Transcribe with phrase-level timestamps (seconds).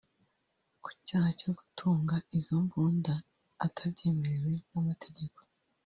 [0.83, 3.13] Ku cyaha cyo gutunga izo mbunda
[3.65, 5.39] atabyemerewe n’amategeko